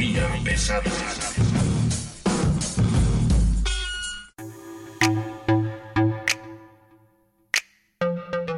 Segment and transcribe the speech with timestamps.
[0.00, 1.29] Economía pesada.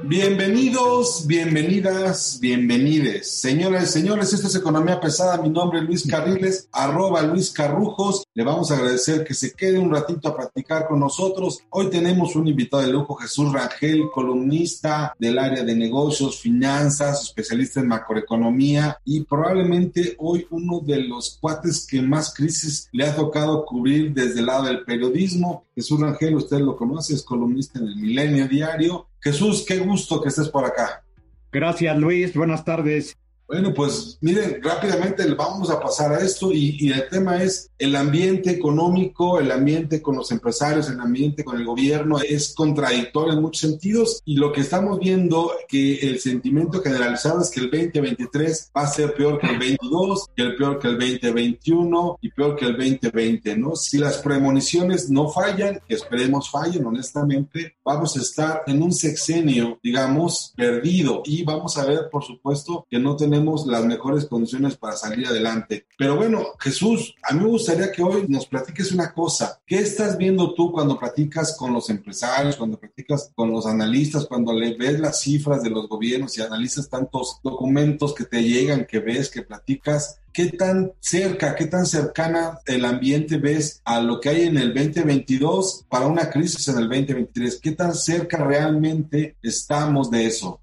[0.05, 3.41] Bienvenidos, bienvenidas, bienvenides.
[3.41, 5.41] Señoras y señores, esto es Economía Pesada.
[5.41, 8.25] Mi nombre es Luis Carriles, arroba Luis Carrujos.
[8.35, 11.61] Le vamos a agradecer que se quede un ratito a practicar con nosotros.
[11.71, 17.79] Hoy tenemos un invitado de lujo, Jesús Rangel, columnista del área de negocios, finanzas, especialista
[17.79, 23.65] en macroeconomía y probablemente hoy uno de los cuates que más crisis le ha tocado
[23.65, 25.65] cubrir desde el lado del periodismo.
[25.77, 30.29] Jesús Rangel, usted lo conoce, es columnista en el Milenio Diario Jesús, qué gusto que
[30.29, 31.05] estés por acá.
[31.53, 32.35] Gracias, Luis.
[32.35, 33.17] Buenas tardes.
[33.47, 38.51] Bueno, pues miren, rápidamente vamos a pasar a esto y, el tema es el ambiente
[38.51, 43.61] económico, el ambiente con los empresarios, el ambiente con el gobierno es contradictorio en muchos
[43.61, 48.83] sentidos y lo que estamos viendo que el sentimiento generalizado es que el 2023 va
[48.83, 52.67] a ser peor que el 22, que el peor que el 2021 y peor que
[52.67, 53.77] el 2020, ¿no?
[53.77, 59.79] Si las premoniciones no fallan, que esperemos fallen honestamente, vamos a estar en un sexenio,
[59.83, 63.32] digamos, perdido y vamos a ver, por supuesto, que no tenemos
[63.67, 65.87] las mejores condiciones para salir adelante.
[65.97, 69.61] Pero bueno, Jesús, a mí me gustaría que hoy nos platiques una cosa.
[69.67, 74.53] ¿Qué estás viendo tú cuando platicas con los empresarios, cuando platicas con los analistas, cuando
[74.53, 78.99] le ves las cifras de los gobiernos y analizas tantos documentos que te llegan, que
[78.99, 80.19] ves, que platicas?
[80.33, 84.73] ¿Qué tan cerca, qué tan cercana el ambiente ves a lo que hay en el
[84.73, 87.61] 2022 para una crisis en el 2023?
[87.61, 90.62] ¿Qué tan cerca realmente estamos de eso?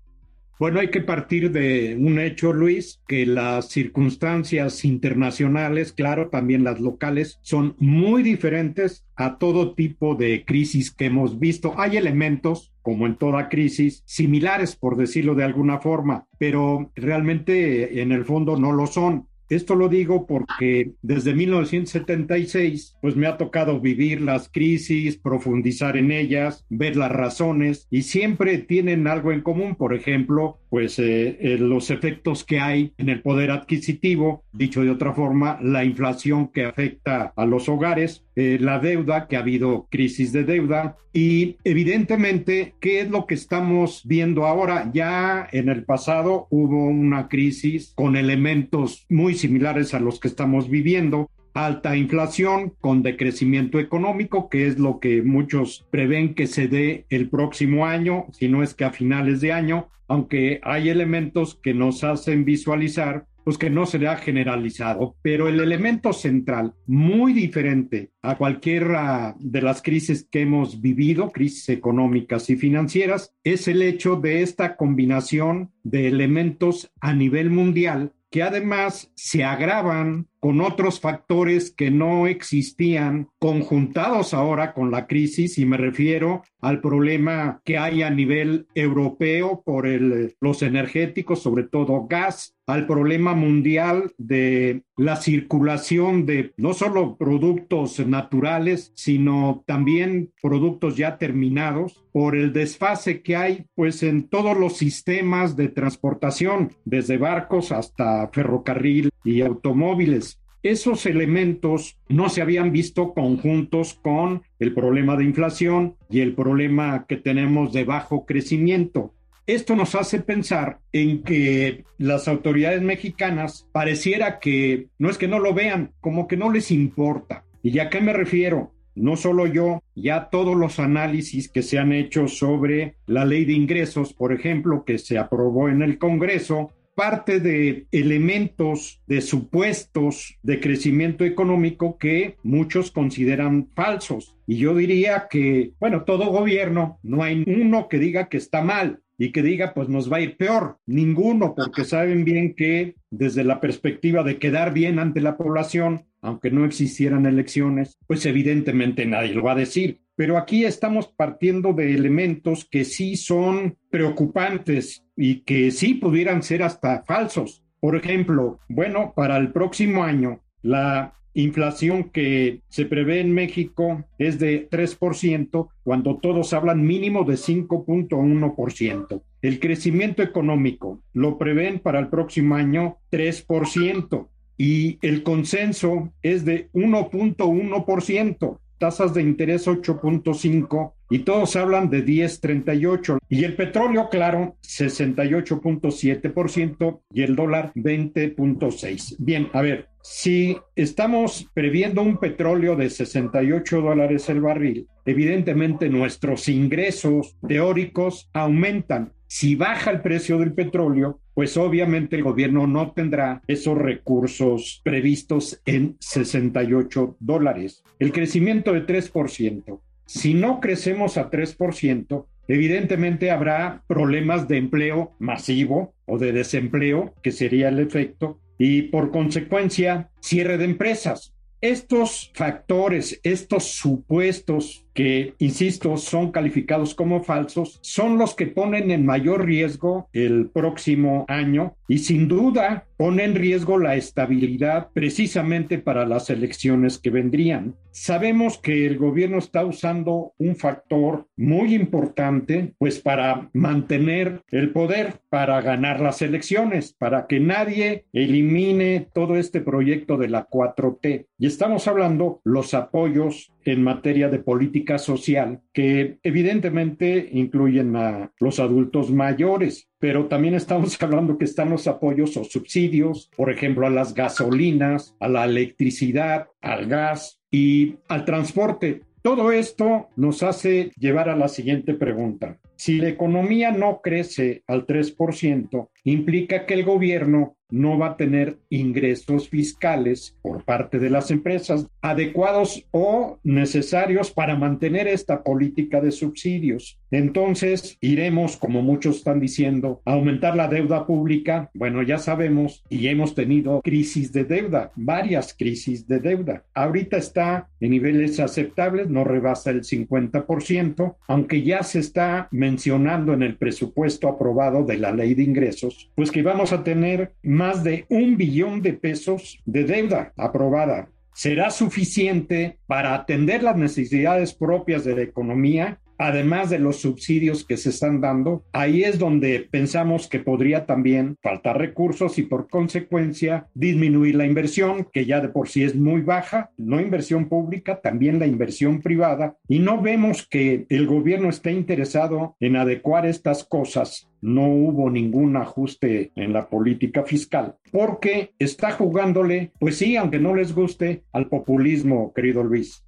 [0.59, 6.81] Bueno, hay que partir de un hecho, Luis, que las circunstancias internacionales, claro, también las
[6.81, 11.75] locales, son muy diferentes a todo tipo de crisis que hemos visto.
[11.79, 18.11] Hay elementos, como en toda crisis, similares, por decirlo de alguna forma, pero realmente en
[18.11, 19.29] el fondo no lo son.
[19.49, 26.11] Esto lo digo porque desde 1976, pues me ha tocado vivir las crisis, profundizar en
[26.11, 29.75] ellas, ver las razones y siempre tienen algo en común.
[29.75, 34.91] Por ejemplo, pues eh, eh, los efectos que hay en el poder adquisitivo, dicho de
[34.91, 39.87] otra forma, la inflación que afecta a los hogares, eh, la deuda, que ha habido
[39.89, 44.91] crisis de deuda y evidentemente, ¿qué es lo que estamos viendo ahora?
[44.93, 50.69] Ya en el pasado hubo una crisis con elementos muy similares a los que estamos
[50.69, 57.05] viviendo alta inflación con decrecimiento económico, que es lo que muchos prevén que se dé
[57.09, 61.73] el próximo año, si no es que a finales de año, aunque hay elementos que
[61.73, 67.33] nos hacen visualizar pues que no se le ha generalizado, pero el elemento central, muy
[67.33, 73.81] diferente a cualquiera de las crisis que hemos vivido, crisis económicas y financieras, es el
[73.81, 80.99] hecho de esta combinación de elementos a nivel mundial que además se agravan con otros
[80.99, 87.77] factores que no existían conjuntados ahora con la crisis y me refiero al problema que
[87.77, 94.83] hay a nivel europeo por el, los energéticos, sobre todo gas, al problema mundial de
[94.95, 103.21] la circulación de no solo productos naturales, sino también productos ya terminados, por el desfase
[103.21, 110.39] que hay pues en todos los sistemas de transportación, desde barcos hasta ferrocarril y automóviles
[110.61, 117.05] esos elementos no se habían visto conjuntos con el problema de inflación y el problema
[117.07, 119.13] que tenemos de bajo crecimiento.
[119.47, 125.39] Esto nos hace pensar en que las autoridades mexicanas pareciera que no es que no
[125.39, 127.45] lo vean, como que no les importa.
[127.63, 128.73] ¿Y a qué me refiero?
[128.95, 133.53] No solo yo, ya todos los análisis que se han hecho sobre la ley de
[133.53, 140.59] ingresos, por ejemplo, que se aprobó en el Congreso, parte de elementos de supuestos de
[140.59, 144.35] crecimiento económico que muchos consideran falsos.
[144.45, 148.99] Y yo diría que, bueno, todo gobierno, no hay uno que diga que está mal
[149.17, 150.79] y que diga, pues nos va a ir peor.
[150.87, 156.51] Ninguno, porque saben bien que desde la perspectiva de quedar bien ante la población, aunque
[156.51, 160.01] no existieran elecciones, pues evidentemente nadie lo va a decir.
[160.17, 166.63] Pero aquí estamos partiendo de elementos que sí son preocupantes y que sí pudieran ser
[166.63, 167.61] hasta falsos.
[167.81, 174.39] Por ejemplo, bueno, para el próximo año, la inflación que se prevé en México es
[174.39, 179.21] de 3%, cuando todos hablan mínimo de 5.1%.
[179.41, 184.27] El crecimiento económico lo prevén para el próximo año 3%
[184.57, 193.19] y el consenso es de 1.1% tasas de interés 8.5 y todos hablan de 10.38
[193.29, 199.15] y el petróleo claro 68.7% y el dólar 20.6.
[199.19, 206.49] Bien, a ver, si estamos previendo un petróleo de 68 dólares el barril, evidentemente nuestros
[206.49, 209.13] ingresos teóricos aumentan.
[209.27, 215.61] Si baja el precio del petróleo, pues obviamente el gobierno no tendrá esos recursos previstos
[215.65, 217.83] en 68 dólares.
[217.99, 219.79] El crecimiento de 3%.
[220.11, 227.31] Si no crecemos a 3%, evidentemente habrá problemas de empleo masivo o de desempleo, que
[227.31, 231.35] sería el efecto, y por consecuencia cierre de empresas.
[231.61, 239.05] Estos factores, estos supuestos que, insisto, son calificados como falsos, son los que ponen en
[239.05, 246.05] mayor riesgo el próximo año y sin duda ponen en riesgo la estabilidad precisamente para
[246.05, 247.75] las elecciones que vendrían.
[247.91, 255.15] Sabemos que el gobierno está usando un factor muy importante pues para mantener el poder,
[255.29, 261.25] para ganar las elecciones, para que nadie elimine todo este proyecto de la 4T.
[261.37, 268.59] Y estamos hablando los apoyos en materia de política social que evidentemente incluyen a los
[268.59, 273.89] adultos mayores, pero también estamos hablando que están los apoyos o subsidios, por ejemplo, a
[273.89, 279.03] las gasolinas, a la electricidad, al gas y al transporte.
[279.21, 282.57] Todo esto nos hace llevar a la siguiente pregunta.
[282.77, 288.59] Si la economía no crece al 3%, implica que el gobierno no va a tener
[288.69, 296.11] ingresos fiscales por parte de las empresas adecuados o necesarios para mantener esta política de
[296.11, 296.98] subsidios.
[297.11, 301.69] Entonces, iremos, como muchos están diciendo, a aumentar la deuda pública.
[301.73, 306.63] Bueno, ya sabemos y hemos tenido crisis de deuda, varias crisis de deuda.
[306.73, 313.43] Ahorita está en niveles aceptables, no rebasa el 50%, aunque ya se está mencionando en
[313.43, 318.05] el presupuesto aprobado de la ley de ingresos, pues que vamos a tener más de
[318.09, 321.09] un billón de pesos de deuda aprobada.
[321.33, 327.77] ¿Será suficiente para atender las necesidades propias de la economía además de los subsidios que
[327.77, 333.67] se están dando, ahí es donde pensamos que podría también faltar recursos y por consecuencia
[333.73, 338.37] disminuir la inversión, que ya de por sí es muy baja, no inversión pública, también
[338.37, 344.29] la inversión privada, y no vemos que el gobierno esté interesado en adecuar estas cosas
[344.41, 350.55] no hubo ningún ajuste en la política fiscal, porque está jugándole, pues sí, aunque no
[350.55, 353.03] les guste, al populismo, querido Luis.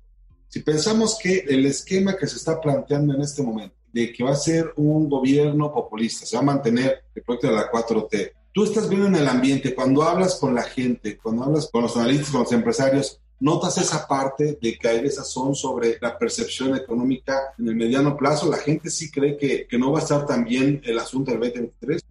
[0.52, 4.32] Si pensamos que el esquema que se está planteando en este momento, de que va
[4.32, 8.66] a ser un gobierno populista, se va a mantener el proyecto de la 4T, tú
[8.66, 12.32] estás viendo en el ambiente, cuando hablas con la gente, cuando hablas con los analistas,
[12.32, 17.70] con los empresarios, notas esa parte de que hay son sobre la percepción económica en
[17.70, 18.52] el mediano plazo.
[18.52, 21.40] La gente sí cree que, que no va a estar tan bien el asunto del
[21.40, 22.02] 2023.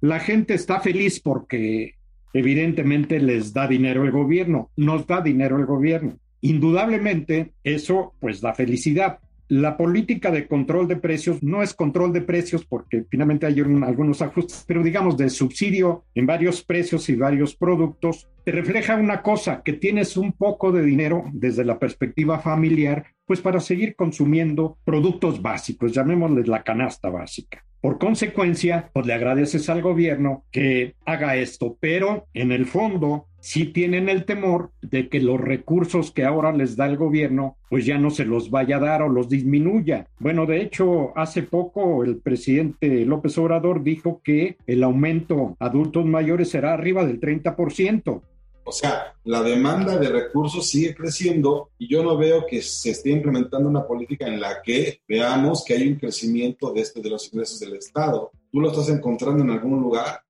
[0.00, 1.94] La gente está feliz porque
[2.32, 6.18] evidentemente les da dinero el gobierno, nos da dinero el gobierno.
[6.40, 9.18] Indudablemente, eso pues da felicidad.
[9.48, 14.22] La política de control de precios no es control de precios porque finalmente hay algunos
[14.22, 19.62] ajustes, pero digamos de subsidio en varios precios y varios productos, te refleja una cosa,
[19.64, 25.40] que tienes un poco de dinero desde la perspectiva familiar, pues para seguir consumiendo productos
[25.40, 27.64] básicos, llamémosles la canasta básica.
[27.80, 33.66] Por consecuencia, pues le agradeces al gobierno que haga esto, pero en el fondo sí
[33.66, 37.98] tienen el temor de que los recursos que ahora les da el gobierno pues ya
[37.98, 40.08] no se los vaya a dar o los disminuya.
[40.18, 46.50] Bueno, de hecho, hace poco el presidente López Obrador dijo que el aumento adultos mayores
[46.50, 48.22] será arriba del 30%.
[48.64, 53.10] O sea, la demanda de recursos sigue creciendo y yo no veo que se esté
[53.10, 57.32] implementando una política en la que veamos que hay un crecimiento de, este, de los
[57.32, 58.30] ingresos del Estado.
[58.52, 60.20] ¿Tú lo estás encontrando en algún lugar?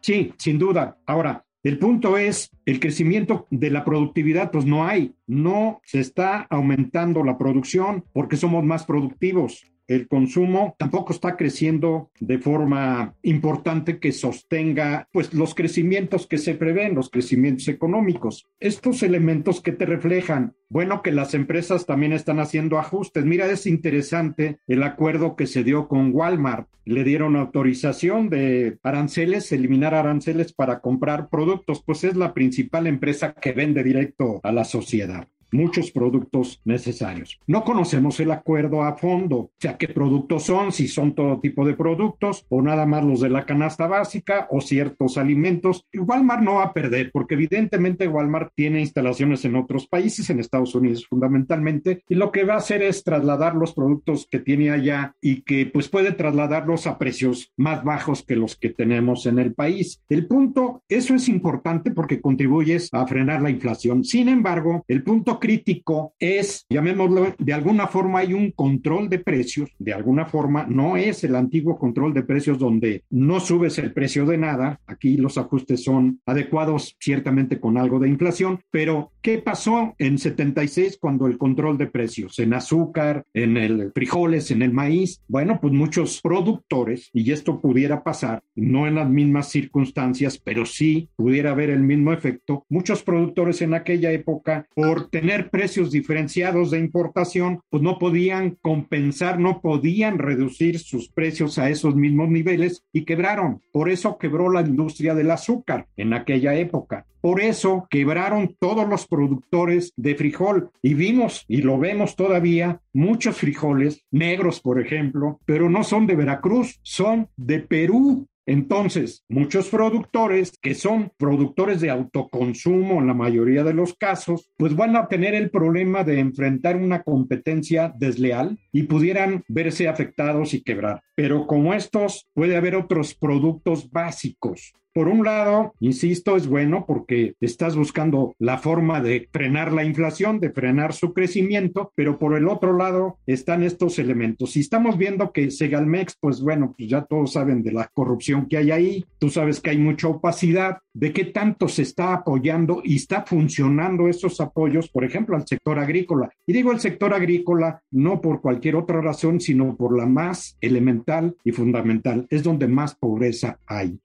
[0.00, 0.98] Sí, sin duda.
[1.06, 6.46] Ahora, el punto es, el crecimiento de la productividad, pues no hay, no se está
[6.50, 9.64] aumentando la producción porque somos más productivos.
[9.86, 16.54] El consumo tampoco está creciendo de forma importante que sostenga pues los crecimientos que se
[16.54, 18.48] prevén, los crecimientos económicos.
[18.60, 23.24] Estos elementos que te reflejan, bueno, que las empresas también están haciendo ajustes.
[23.24, 26.68] Mira, es interesante el acuerdo que se dio con Walmart.
[26.84, 33.32] Le dieron autorización de aranceles, eliminar aranceles para comprar productos, pues es la principal empresa
[33.32, 37.40] que vende directo a la sociedad muchos productos necesarios.
[37.46, 41.64] No conocemos el acuerdo a fondo, o sea, qué productos son, si son todo tipo
[41.64, 45.86] de productos o nada más los de la canasta básica o ciertos alimentos.
[45.94, 50.74] Walmart no va a perder porque evidentemente Walmart tiene instalaciones en otros países, en Estados
[50.74, 55.14] Unidos fundamentalmente, y lo que va a hacer es trasladar los productos que tiene allá
[55.20, 59.54] y que pues puede trasladarlos a precios más bajos que los que tenemos en el
[59.54, 60.02] país.
[60.08, 64.02] El punto, eso es importante porque contribuyes a frenar la inflación.
[64.02, 69.68] Sin embargo, el punto crítico es, llamémoslo, de alguna forma hay un control de precios,
[69.78, 74.24] de alguna forma no es el antiguo control de precios donde no subes el precio
[74.24, 79.94] de nada, aquí los ajustes son adecuados ciertamente con algo de inflación, pero ¿qué pasó
[79.98, 85.20] en 76 cuando el control de precios en azúcar, en el frijoles, en el maíz?
[85.28, 91.10] Bueno, pues muchos productores, y esto pudiera pasar, no en las mismas circunstancias, pero sí
[91.16, 96.78] pudiera haber el mismo efecto, muchos productores en aquella época por tener precios diferenciados de
[96.78, 103.06] importación, pues no podían compensar, no podían reducir sus precios a esos mismos niveles y
[103.06, 103.62] quebraron.
[103.72, 107.06] Por eso quebró la industria del azúcar en aquella época.
[107.22, 113.38] Por eso quebraron todos los productores de frijol y vimos y lo vemos todavía muchos
[113.38, 118.28] frijoles negros, por ejemplo, pero no son de Veracruz, son de Perú.
[118.46, 124.76] Entonces, muchos productores que son productores de autoconsumo en la mayoría de los casos, pues
[124.76, 130.62] van a tener el problema de enfrentar una competencia desleal y pudieran verse afectados y
[130.62, 131.02] quebrar.
[131.14, 137.34] Pero como estos, puede haber otros productos básicos por un lado, insisto, es bueno porque
[137.40, 142.46] estás buscando la forma de frenar la inflación, de frenar su crecimiento, pero por el
[142.46, 144.52] otro lado están estos elementos.
[144.52, 148.56] Si estamos viendo que Segalmex, pues bueno, pues ya todos saben de la corrupción que
[148.56, 152.94] hay ahí, tú sabes que hay mucha opacidad, de qué tanto se está apoyando y
[152.94, 156.30] está funcionando esos apoyos, por ejemplo, al sector agrícola.
[156.46, 161.36] Y digo el sector agrícola no por cualquier otra razón, sino por la más elemental
[161.42, 163.98] y fundamental, es donde más pobreza hay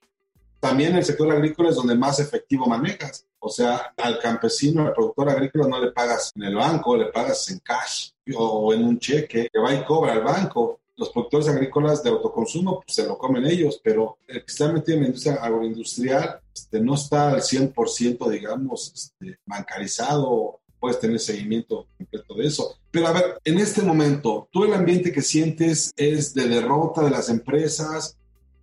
[0.60, 3.26] también el sector agrícola es donde más efectivo manejas.
[3.40, 7.50] O sea, al campesino, al productor agrícola no le pagas en el banco, le pagas
[7.50, 10.82] en cash o en un cheque que va y cobra al banco.
[10.98, 14.98] Los productores agrícolas de autoconsumo pues, se lo comen ellos, pero el que está metido
[14.98, 21.88] en la industria agroindustrial este, no está al 100%, digamos, este, bancarizado puedes tener seguimiento
[21.98, 22.78] completo de eso.
[22.92, 27.12] Pero a ver, en este momento, ¿tú el ambiente que sientes es de derrota de
[27.12, 28.18] las empresas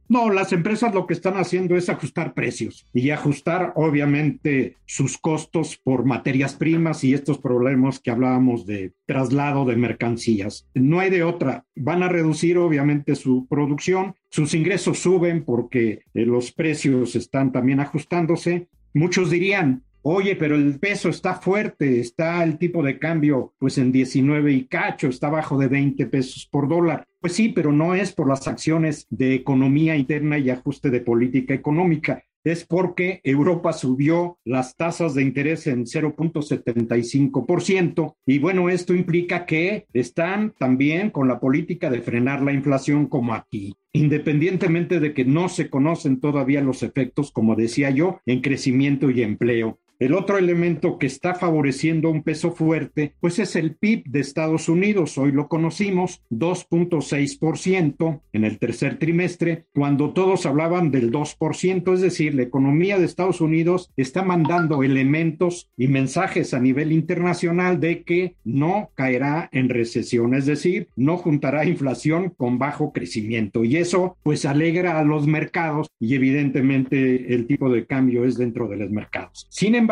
[0.08, 5.76] no, las empresas lo que están haciendo es ajustar precios y ajustar obviamente sus costos
[5.82, 10.68] por materias primas y estos problemas que hablábamos de traslado de mercancías.
[10.74, 11.64] No hay de otra.
[11.74, 17.80] Van a reducir obviamente su producción, sus ingresos suben porque eh, los precios están también
[17.80, 18.68] ajustándose.
[18.94, 23.90] Muchos dirían, Oye, pero el peso está fuerte, está el tipo de cambio pues en
[23.90, 27.08] 19 y cacho, está bajo de 20 pesos por dólar.
[27.20, 31.54] Pues sí, pero no es por las acciones de economía interna y ajuste de política
[31.54, 39.44] económica es porque Europa subió las tasas de interés en 0.75% y bueno, esto implica
[39.44, 45.24] que están también con la política de frenar la inflación como aquí independientemente de que
[45.24, 49.78] no se conocen todavía los efectos, como decía yo, en crecimiento y empleo.
[49.98, 54.68] El otro elemento que está favoreciendo un peso fuerte, pues es el PIB de Estados
[54.68, 55.16] Unidos.
[55.16, 62.34] Hoy lo conocimos, 2.6% en el tercer trimestre, cuando todos hablaban del 2%, es decir,
[62.34, 68.36] la economía de Estados Unidos está mandando elementos y mensajes a nivel internacional de que
[68.44, 73.64] no caerá en recesión, es decir, no juntará inflación con bajo crecimiento.
[73.64, 78.68] Y eso pues alegra a los mercados y evidentemente el tipo de cambio es dentro
[78.68, 79.46] de los mercados.
[79.48, 79.85] Sin embargo,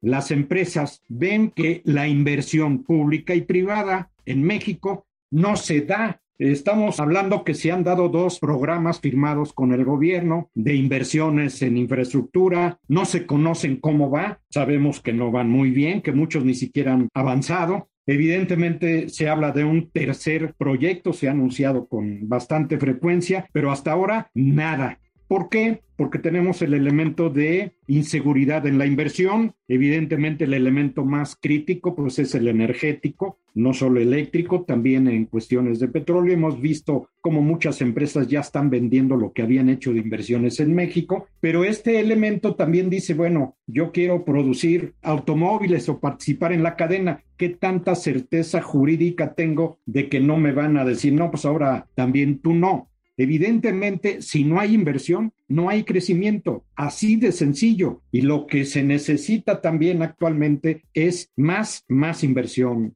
[0.00, 7.00] las empresas ven que la inversión pública y privada en México no se da Estamos
[7.00, 12.78] hablando que se han dado dos programas firmados con el gobierno de inversiones en infraestructura.
[12.86, 14.40] No se conocen cómo va.
[14.48, 17.88] Sabemos que no van muy bien, que muchos ni siquiera han avanzado.
[18.06, 23.90] Evidentemente se habla de un tercer proyecto, se ha anunciado con bastante frecuencia, pero hasta
[23.90, 25.00] ahora nada.
[25.28, 25.82] ¿Por qué?
[25.96, 29.52] Porque tenemos el elemento de inseguridad en la inversión.
[29.68, 35.80] Evidentemente el elemento más crítico pues es el energético, no solo eléctrico, también en cuestiones
[35.80, 36.32] de petróleo.
[36.32, 40.74] Hemos visto cómo muchas empresas ya están vendiendo lo que habían hecho de inversiones en
[40.74, 46.74] México, pero este elemento también dice, bueno, yo quiero producir automóviles o participar en la
[46.74, 47.22] cadena.
[47.36, 51.86] ¿Qué tanta certeza jurídica tengo de que no me van a decir, no, pues ahora
[51.94, 52.87] también tú no?
[53.18, 58.00] Evidentemente, si no hay inversión, no hay crecimiento, así de sencillo.
[58.12, 62.94] Y lo que se necesita también actualmente es más, más inversión.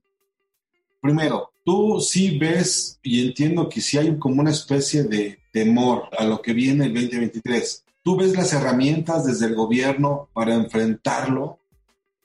[1.01, 6.25] Primero, tú sí ves y entiendo que sí hay como una especie de temor a
[6.25, 7.85] lo que viene el 2023.
[8.05, 11.59] ¿Tú ves las herramientas desde el gobierno para enfrentarlo?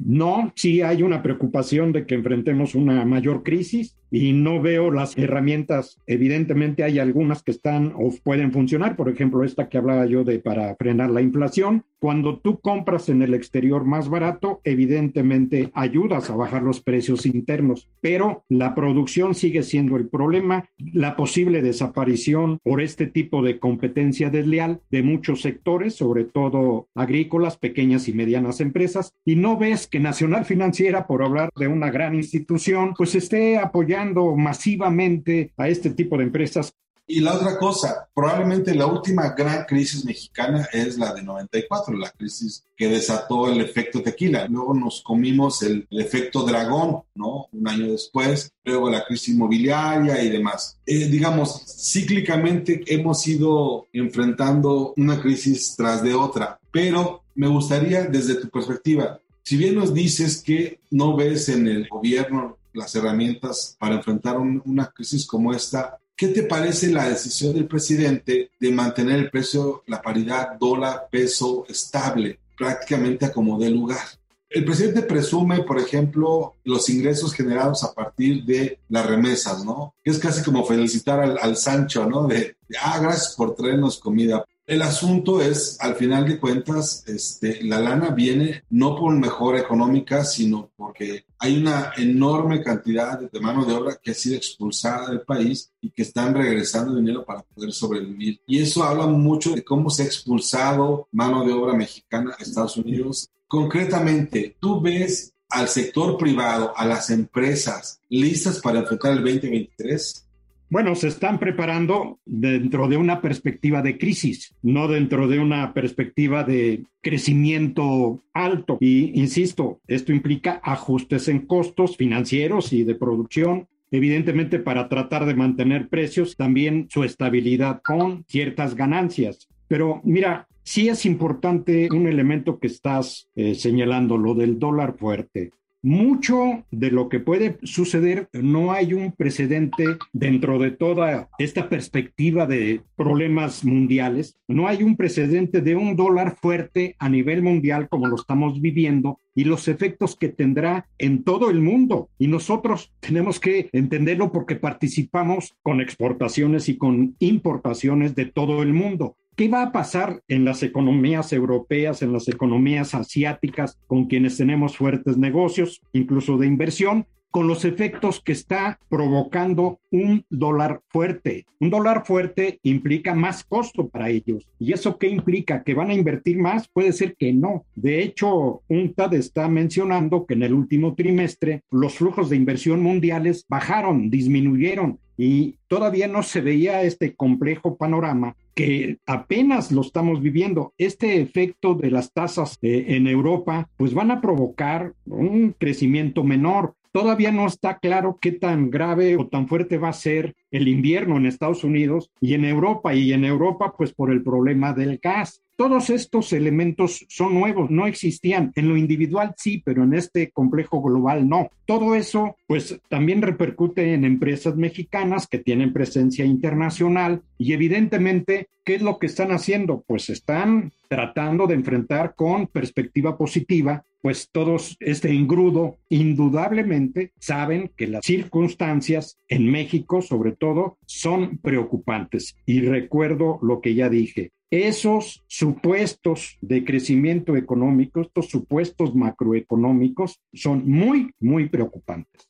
[0.08, 5.18] No, sí hay una preocupación de que enfrentemos una mayor crisis y no veo las
[5.18, 6.00] herramientas.
[6.08, 10.40] Evidentemente hay algunas que están o pueden funcionar, por ejemplo, esta que hablaba yo de
[10.40, 11.84] para frenar la inflación.
[12.00, 17.90] Cuando tú compras en el exterior más barato, evidentemente ayudas a bajar los precios internos,
[18.02, 24.30] pero la producción sigue siendo el problema, la posible desaparición por este tipo de competencia
[24.30, 29.97] desleal de muchos sectores, sobre todo agrícolas, pequeñas y medianas empresas, y no ves que
[30.00, 36.18] Nacional Financiera, por hablar de una gran institución, pues esté apoyando masivamente a este tipo
[36.18, 36.74] de empresas.
[37.10, 42.12] Y la otra cosa, probablemente la última gran crisis mexicana es la de 94, la
[42.12, 44.46] crisis que desató el efecto tequila.
[44.50, 47.48] Luego nos comimos el, efecto dragón, ¿no?
[47.54, 50.77] Un año después, luego la crisis inmobiliaria y demás.
[50.86, 58.36] Eh, digamos, cíclicamente hemos ido enfrentando una crisis tras de otra, pero me gustaría desde
[58.36, 63.96] tu perspectiva, si bien nos dices que no ves en el gobierno las herramientas para
[63.96, 66.00] enfrentar una crisis como esta.
[66.18, 72.39] ¿Qué te parece la decisión del presidente de mantener el precio, la paridad dólar-peso estable,
[72.58, 74.06] prácticamente a como de lugar?
[74.50, 79.94] El presidente presume, por ejemplo, los ingresos generados a partir de las remesas, ¿no?
[80.04, 82.27] Es casi como felicitar al, al Sancho, ¿no?
[82.27, 84.44] De, ah, gracias por traernos comida.
[84.68, 90.26] El asunto es, al final de cuentas, este, la lana viene no por mejora económica,
[90.26, 95.22] sino porque hay una enorme cantidad de mano de obra que ha sido expulsada del
[95.22, 98.42] país y que están regresando dinero para poder sobrevivir.
[98.46, 102.76] Y eso habla mucho de cómo se ha expulsado mano de obra mexicana a Estados
[102.76, 103.30] Unidos.
[103.48, 110.27] Concretamente, tú ves al sector privado, a las empresas listas para enfrentar el 2023?
[110.69, 116.43] Bueno, se están preparando dentro de una perspectiva de crisis, no dentro de una perspectiva
[116.43, 118.77] de crecimiento alto.
[118.82, 125.36] Y insisto, esto implica ajustes en costos financieros y de producción, evidentemente para tratar de
[125.36, 129.47] mantener precios, también su estabilidad con ciertas ganancias.
[129.69, 135.51] Pero mira, sí es importante un elemento que estás eh, señalando, lo del dólar fuerte
[135.88, 142.45] mucho de lo que puede suceder, no hay un precedente dentro de toda esta perspectiva
[142.45, 148.08] de problemas mundiales, no hay un precedente de un dólar fuerte a nivel mundial como
[148.08, 152.10] lo estamos viviendo y los efectos que tendrá en todo el mundo.
[152.19, 158.73] Y nosotros tenemos que entenderlo porque participamos con exportaciones y con importaciones de todo el
[158.73, 159.15] mundo.
[159.38, 164.76] ¿Qué va a pasar en las economías europeas, en las economías asiáticas, con quienes tenemos
[164.76, 167.06] fuertes negocios, incluso de inversión?
[167.30, 171.45] con los efectos que está provocando un dólar fuerte.
[171.60, 174.47] Un dólar fuerte implica más costo para ellos.
[174.58, 175.62] ¿Y eso qué implica?
[175.63, 176.67] ¿Que van a invertir más?
[176.67, 177.65] Puede ser que no.
[177.76, 183.45] De hecho, UNTAD está mencionando que en el último trimestre los flujos de inversión mundiales
[183.47, 190.73] bajaron, disminuyeron y todavía no se veía este complejo panorama que apenas lo estamos viviendo.
[190.77, 196.75] Este efecto de las tasas eh, en Europa, pues van a provocar un crecimiento menor.
[196.91, 201.17] Todavía no está claro qué tan grave o tan fuerte va a ser el invierno
[201.17, 205.43] en Estados Unidos y en Europa, y en Europa pues por el problema del gas.
[205.58, 208.52] Todos estos elementos son nuevos, no existían.
[208.56, 211.50] En lo individual sí, pero en este complejo global no.
[211.65, 218.76] Todo eso pues también repercute en empresas mexicanas que tienen presencia internacional y evidentemente, ¿qué
[218.76, 219.84] es lo que están haciendo?
[219.88, 227.88] Pues están tratando de enfrentar con perspectiva positiva pues todos este engrudo indudablemente saben que
[227.88, 232.38] las circunstancias en México sobre todo son preocupantes.
[232.46, 240.70] Y recuerdo lo que ya dije, esos supuestos de crecimiento económico, estos supuestos macroeconómicos son
[240.70, 242.30] muy, muy preocupantes.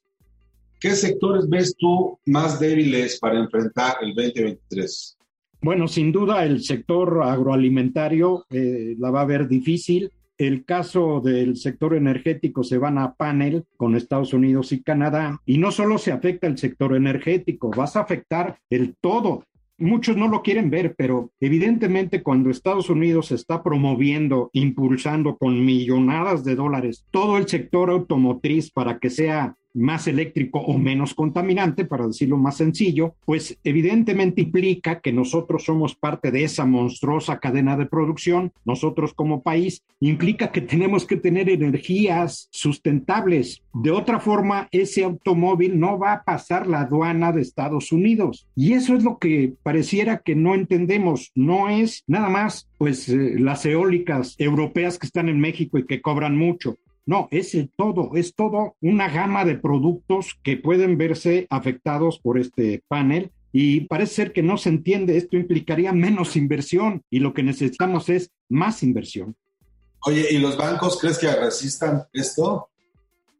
[0.80, 5.18] ¿Qué sectores ves tú más débiles para enfrentar el 2023?
[5.62, 10.12] Bueno, sin duda el sector agroalimentario eh, la va a ver difícil.
[10.38, 15.58] El caso del sector energético se van a panel con Estados Unidos y Canadá y
[15.58, 19.46] no solo se afecta el sector energético, vas a afectar el todo.
[19.80, 26.44] Muchos no lo quieren ver, pero evidentemente cuando Estados Unidos está promoviendo, impulsando con millonadas
[26.44, 32.08] de dólares todo el sector automotriz para que sea más eléctrico o menos contaminante, para
[32.08, 37.86] decirlo más sencillo, pues evidentemente implica que nosotros somos parte de esa monstruosa cadena de
[37.86, 43.62] producción, nosotros como país, implica que tenemos que tener energías sustentables.
[43.74, 48.48] De otra forma, ese automóvil no va a pasar la aduana de Estados Unidos.
[48.56, 51.32] Y eso es lo que pareciera que no entendemos.
[51.36, 56.02] No es nada más pues eh, las eólicas europeas que están en México y que
[56.02, 56.78] cobran mucho.
[57.08, 62.38] No, es el todo, es todo una gama de productos que pueden verse afectados por
[62.38, 67.34] este panel y parece ser que no se entiende, esto implicaría menos inversión y lo
[67.34, 69.38] que necesitamos es más inversión.
[70.02, 72.67] Oye, ¿y los bancos crees que resistan esto?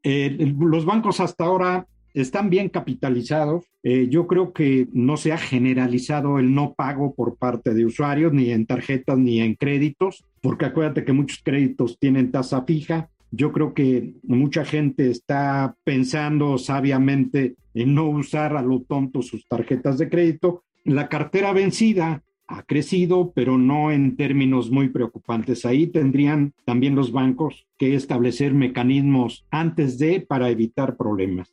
[0.02, 3.66] Eh, los bancos hasta ahora están bien capitalizados.
[3.84, 8.32] Eh, yo creo que no se ha generalizado el no pago por parte de usuarios,
[8.32, 13.10] ni en tarjetas ni en créditos, porque acuérdate que muchos créditos tienen tasa fija.
[13.32, 19.48] Yo creo que mucha gente está pensando sabiamente en no usar a lo tonto sus
[19.48, 20.64] tarjetas de crédito.
[20.84, 25.66] La cartera vencida ha crecido, pero no en términos muy preocupantes.
[25.66, 31.52] Ahí tendrían también los bancos que establecer mecanismos antes de para evitar problemas.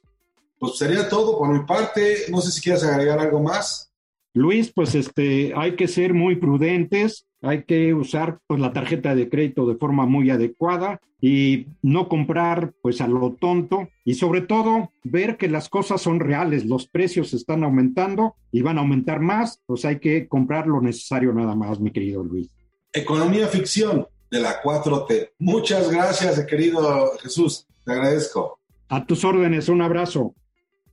[0.58, 2.16] Pues sería todo por mi parte.
[2.30, 3.90] No sé si quieres agregar algo más.
[4.32, 9.28] Luis, pues este, hay que ser muy prudentes, hay que usar pues, la tarjeta de
[9.28, 14.90] crédito de forma muy adecuada y no comprar pues a lo tonto y sobre todo
[15.02, 19.62] ver que las cosas son reales, los precios están aumentando y van a aumentar más,
[19.66, 22.50] pues hay que comprar lo necesario nada más, mi querido Luis.
[22.92, 25.30] Economía ficción de la 4T.
[25.38, 28.60] Muchas gracias, querido Jesús, te agradezco.
[28.88, 30.34] A tus órdenes, un abrazo.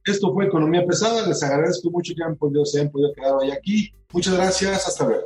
[0.05, 1.27] Esto fue Economía Pesada.
[1.27, 3.93] Les agradezco mucho que han podido, se han podido quedar hoy aquí.
[4.11, 4.87] Muchas gracias.
[4.87, 5.25] Hasta luego.